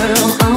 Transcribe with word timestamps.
girl. 0.00 0.49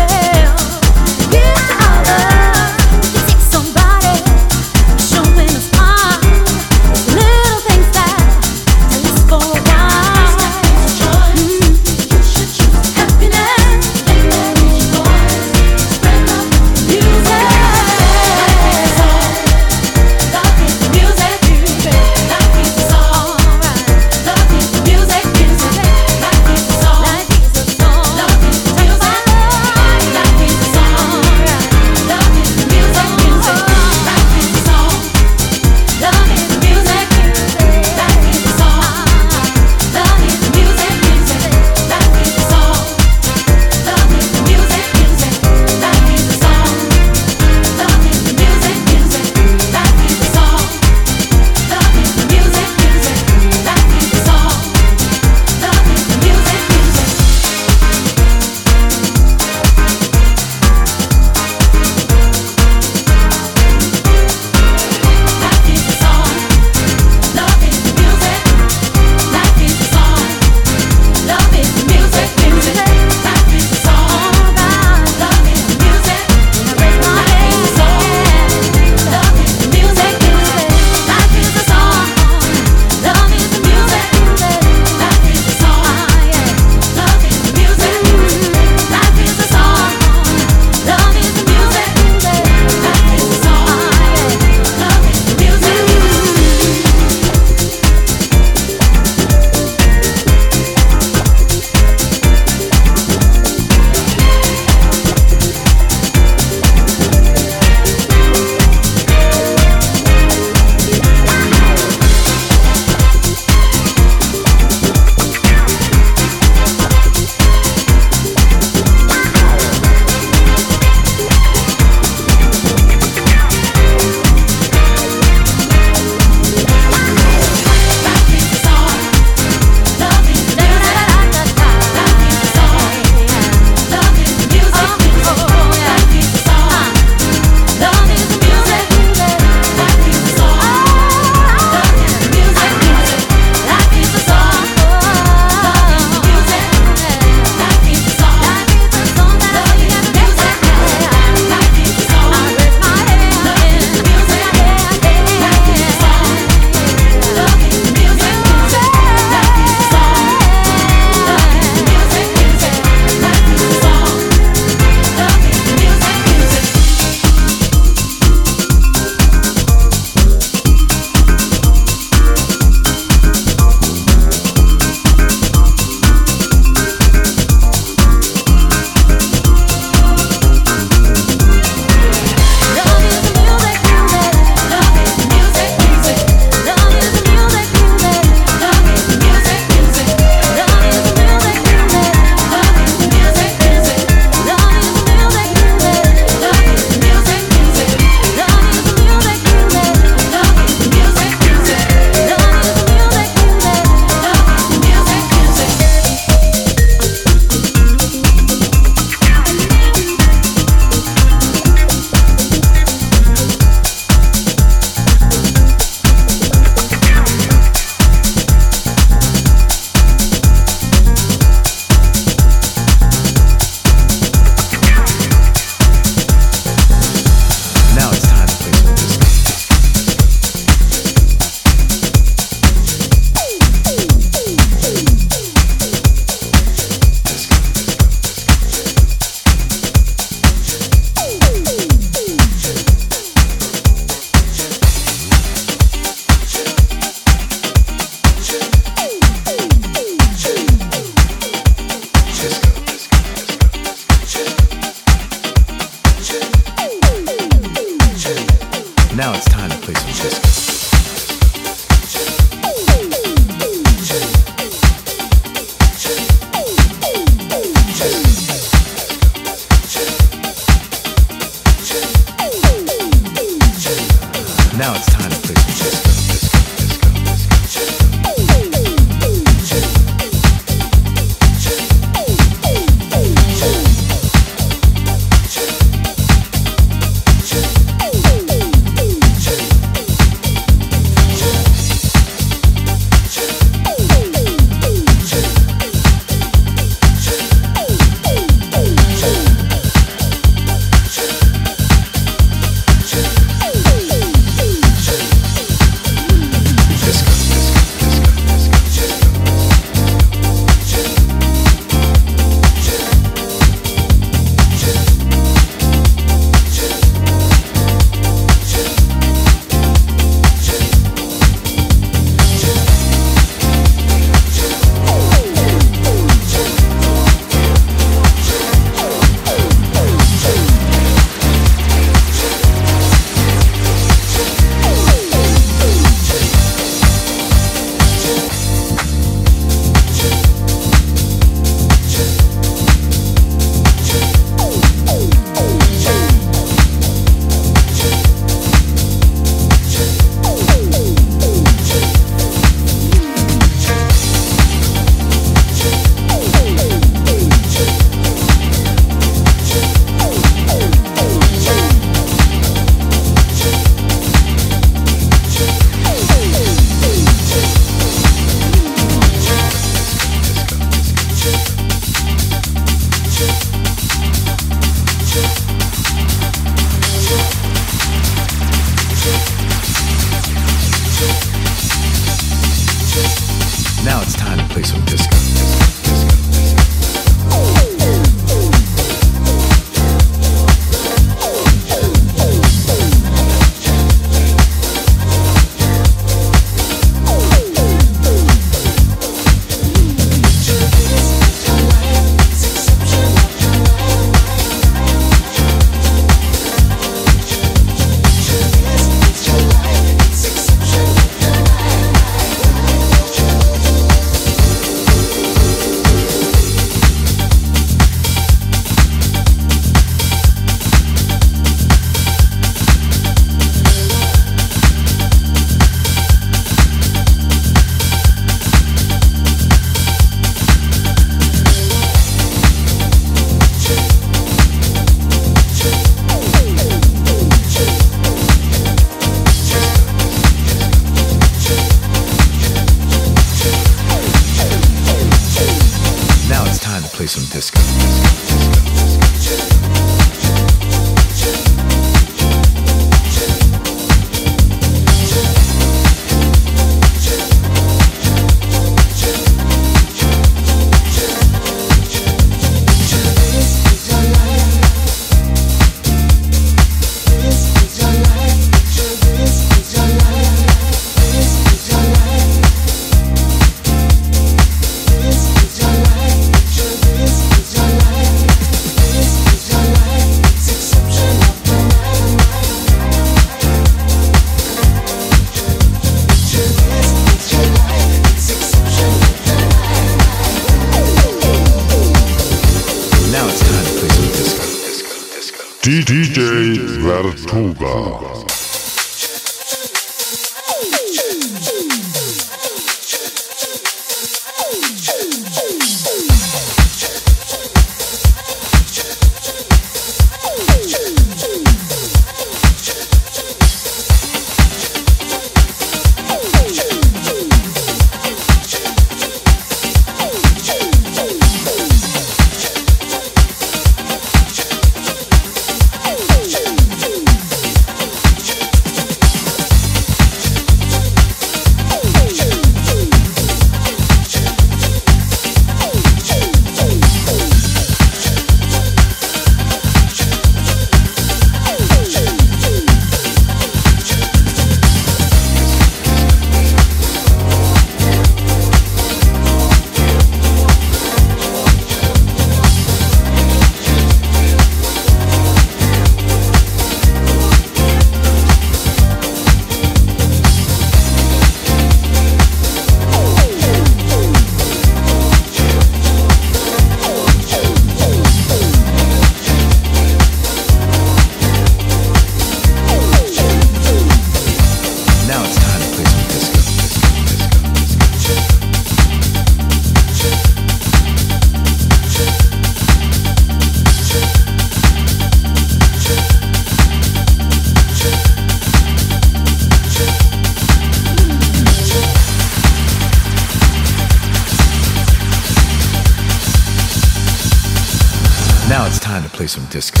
Some 599.51 599.65
disco. 599.65 600.00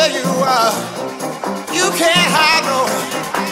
where 0.00 0.10
you 0.18 0.24
are. 0.24 0.72
You 1.74 1.90
can't 2.00 2.30
hide 2.32 2.64
no. 2.64 3.49